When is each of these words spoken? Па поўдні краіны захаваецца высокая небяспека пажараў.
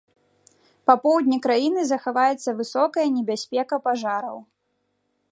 Па 0.89 0.93
поўдні 1.03 1.37
краіны 1.45 1.81
захаваецца 1.91 2.49
высокая 2.61 3.05
небяспека 3.17 3.75
пажараў. 3.89 4.37